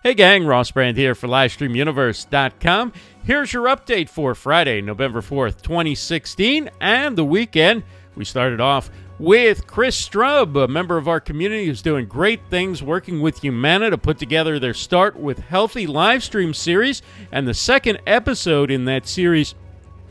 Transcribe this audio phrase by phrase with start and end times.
[0.00, 2.92] Hey gang, Ross Brand here for LivestreamUniverse.com.
[3.24, 7.82] Here's your update for Friday, November 4th, 2016, and the weekend.
[8.14, 12.80] We started off with Chris Strub, a member of our community who's doing great things
[12.80, 17.02] working with Humana to put together their Start with Healthy live stream series.
[17.32, 19.56] And the second episode in that series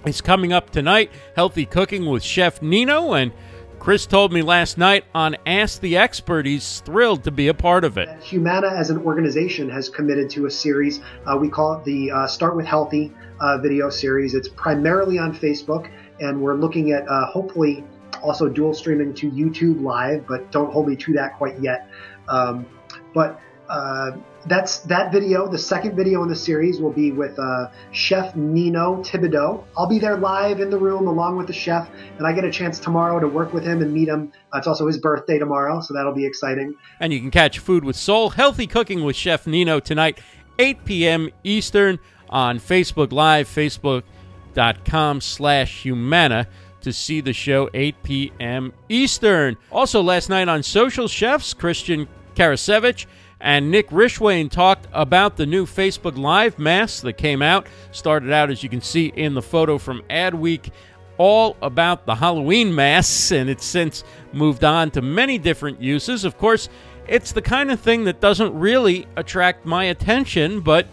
[0.06, 3.14] is coming up tonight Healthy Cooking with Chef Nino.
[3.14, 3.32] And
[3.80, 7.84] Chris told me last night on Ask the Expert he's thrilled to be a part
[7.84, 8.10] of it.
[8.22, 11.00] Humana, as an organization, has committed to a series.
[11.26, 14.34] Uh, we call it the uh, Start with Healthy uh, video series.
[14.34, 17.84] It's primarily on Facebook, and we're looking at uh, hopefully
[18.22, 21.90] also dual streaming to YouTube Live, but don't hold me to that quite yet.
[22.28, 22.66] Um,
[23.14, 23.40] but
[23.70, 24.12] uh,
[24.46, 25.48] that's that video.
[25.48, 29.64] The second video in the series will be with uh, Chef Nino Thibodeau.
[29.78, 32.52] I'll be there live in the room along with the chef, and I get a
[32.52, 34.32] chance tomorrow to work with him and meet him.
[34.54, 36.76] Uh, it's also his birthday tomorrow, so that'll be exciting.
[37.00, 40.20] And you can catch Food with Soul, Healthy Cooking with Chef Nino tonight,
[40.60, 41.30] 8 p.m.
[41.44, 42.00] Eastern
[42.30, 46.48] on Facebook Live, facebook.com slash Humana
[46.82, 48.74] to see the show 8 p.m.
[48.88, 49.58] Eastern.
[49.72, 53.06] Also last night on Social Chefs, Christian Karasiewicz
[53.40, 57.68] and Nick Rishwain talked about the new Facebook Live masks that came out.
[57.92, 60.72] Started out, as you can see in the photo from Adweek,
[61.18, 66.24] all about the Halloween masks, and it's since moved on to many different uses.
[66.26, 66.70] Of course,
[67.08, 70.88] it's the kind of thing that doesn't really attract my attention, but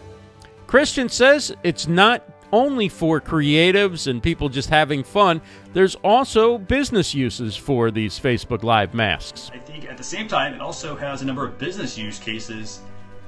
[0.67, 5.41] Christian says it's not only for creatives and people just having fun.
[5.73, 9.51] There's also business uses for these Facebook Live masks.
[9.53, 12.81] I think at the same time, it also has a number of business use cases.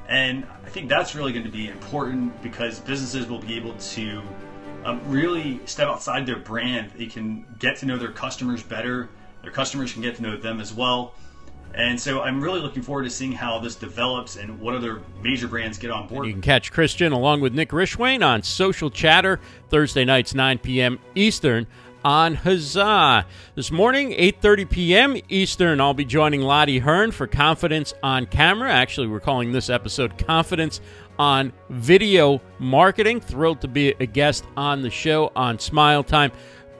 [0.07, 4.21] And I think that's really going to be important because businesses will be able to
[4.85, 6.91] um, really step outside their brand.
[6.91, 9.09] They can get to know their customers better,
[9.41, 11.13] their customers can get to know them as well.
[11.73, 15.47] And so I'm really looking forward to seeing how this develops and what other major
[15.47, 16.25] brands get on board.
[16.25, 20.99] You can catch Christian along with Nick Rishwain on Social Chatter Thursday nights 9 p.m.
[21.13, 21.67] Eastern
[22.03, 23.25] on Huzzah.
[23.55, 25.17] This morning, 8:30 p.m.
[25.29, 28.71] Eastern, I'll be joining Lottie Hearn for Confidence on Camera.
[28.71, 30.79] Actually, we're calling this episode Confidence
[31.19, 33.19] on Video Marketing.
[33.19, 36.31] Thrilled to be a guest on the show on Smile Time.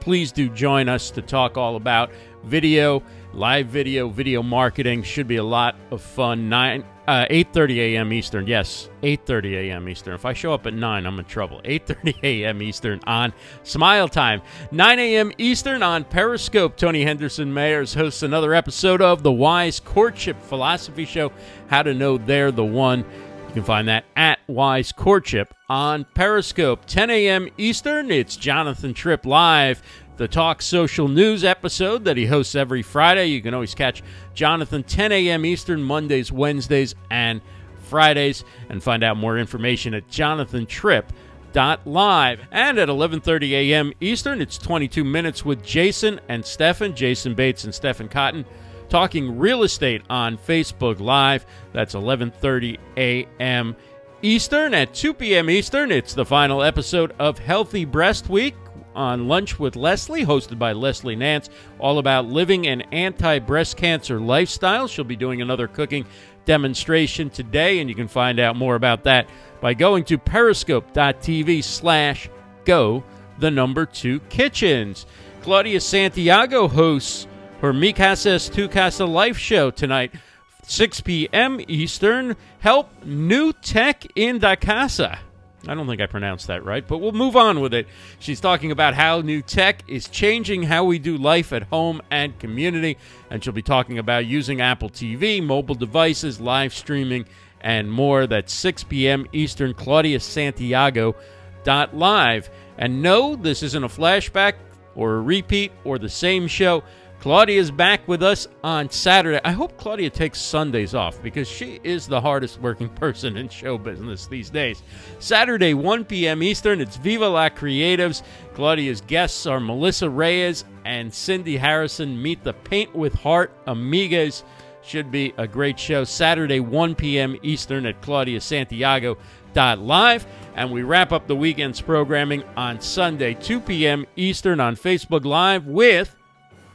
[0.08, 2.10] Please do join us to talk all about
[2.42, 3.02] video
[3.34, 6.48] live video, video marketing should be a lot of fun.
[6.48, 8.12] Nine, uh, 8:30 a.m.
[8.14, 8.46] Eastern.
[8.46, 9.86] Yes, 8:30 a.m.
[9.86, 10.14] Eastern.
[10.14, 11.60] If I show up at nine, I'm in trouble.
[11.62, 12.62] 8:30 a.m.
[12.62, 14.40] Eastern on Smile Time.
[14.70, 15.30] 9 a.m.
[15.36, 16.78] Eastern on Periscope.
[16.78, 21.32] Tony Henderson Mayers hosts another episode of the Wise Courtship Philosophy Show.
[21.66, 23.04] How to know they're the one.
[23.48, 26.84] You can find that at Wise Courtship on Periscope.
[26.86, 27.48] 10 a.m.
[27.56, 28.10] Eastern.
[28.10, 29.82] It's Jonathan Tripp live
[30.18, 33.26] the Talk Social News episode that he hosts every Friday.
[33.26, 34.02] You can always catch
[34.34, 35.46] Jonathan 10 a.m.
[35.46, 37.40] Eastern, Mondays, Wednesdays, and
[37.84, 42.40] Fridays, and find out more information at jonathantripp.live.
[42.50, 43.92] And at 11:30 a.m.
[44.00, 48.44] Eastern, it's 22 minutes with Jason and Stefan, Jason Bates and Stefan Cotton,
[48.88, 51.46] talking real estate on Facebook Live.
[51.72, 53.76] That's 11:30 a.m.
[54.22, 55.48] Eastern at 2 p.m.
[55.48, 55.92] Eastern.
[55.92, 58.54] It's the final episode of Healthy Breast Week
[58.96, 61.48] on Lunch with Leslie, hosted by Leslie Nance,
[61.78, 64.88] all about living an anti breast cancer lifestyle.
[64.88, 66.04] She'll be doing another cooking
[66.44, 69.28] demonstration today, and you can find out more about that
[69.60, 72.28] by going to periscope.tv slash
[72.64, 73.04] go
[73.38, 75.06] the number two kitchens.
[75.42, 77.27] Claudia Santiago hosts
[77.60, 80.14] her Mi Tu Casa Life show tonight,
[80.62, 81.60] 6 p.m.
[81.68, 82.36] Eastern.
[82.60, 85.18] Help new tech in Da Casa.
[85.66, 87.88] I don't think I pronounced that right, but we'll move on with it.
[88.20, 92.38] She's talking about how new tech is changing how we do life at home and
[92.38, 92.96] community,
[93.30, 97.26] and she'll be talking about using Apple TV, mobile devices, live streaming,
[97.60, 98.26] and more.
[98.26, 99.26] That's 6 p.m.
[99.32, 101.16] Eastern, Claudia Santiago.
[101.64, 102.48] Dot Live.
[102.78, 104.54] And no, this isn't a flashback
[104.94, 106.82] or a repeat or the same show.
[107.20, 109.40] Claudia is back with us on Saturday.
[109.44, 113.76] I hope Claudia takes Sundays off because she is the hardest working person in show
[113.76, 114.84] business these days.
[115.18, 116.44] Saturday, 1 p.m.
[116.44, 118.22] Eastern, it's Viva La Creatives.
[118.54, 122.22] Claudia's guests are Melissa Reyes and Cindy Harrison.
[122.22, 124.44] Meet the Paint with Heart Amigas.
[124.82, 126.04] Should be a great show.
[126.04, 127.36] Saturday, 1 p.m.
[127.42, 129.18] Eastern at Claudia Santiago.
[129.56, 134.06] Live, and we wrap up the weekend's programming on Sunday, 2 p.m.
[134.14, 136.14] Eastern on Facebook Live with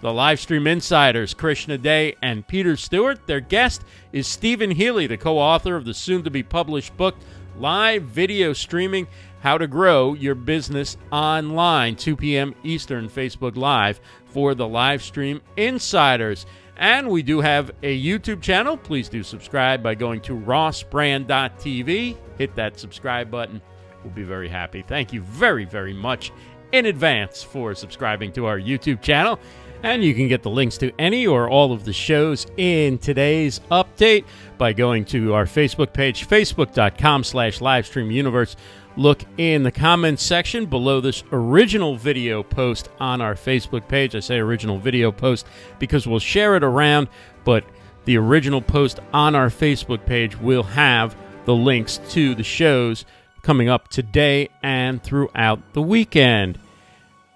[0.04, 3.26] the Livestream Insiders, Krishna De and Peter Stewart.
[3.26, 7.16] Their guest is Stephen Healy, the co author of the soon to be published book,
[7.58, 9.08] Live Video Streaming
[9.40, 12.54] How to Grow Your Business Online, 2 p.m.
[12.66, 16.46] Eastern, Facebook Live for the Livestream Insiders.
[16.76, 18.76] And we do have a YouTube channel.
[18.76, 22.18] Please do subscribe by going to rossbrand.tv.
[22.38, 23.62] Hit that subscribe button.
[24.04, 24.82] We'll be very happy.
[24.86, 26.34] Thank you very, very much
[26.74, 29.40] in advance for subscribing to our YouTube channel.
[29.84, 33.60] And you can get the links to any or all of the shows in today's
[33.70, 34.24] update
[34.58, 38.56] by going to our Facebook page, facebook.com slash livestreamuniverse.
[38.96, 44.16] Look in the comments section below this original video post on our Facebook page.
[44.16, 45.46] I say original video post
[45.80, 47.10] because we'll share it around,
[47.44, 47.66] but
[48.06, 51.14] the original post on our Facebook page will have
[51.44, 53.04] the links to the shows
[53.42, 56.58] coming up today and throughout the weekend.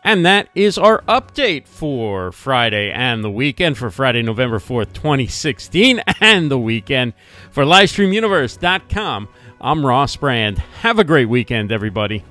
[0.08, 6.00] And that is our update for Friday and the weekend for Friday, November 4th, 2016,
[6.22, 7.12] and the weekend
[7.52, 9.28] for LivestreamUniverse.com.
[9.60, 10.60] I'm Ross Brand.
[10.80, 12.24] Have a great weekend, everybody.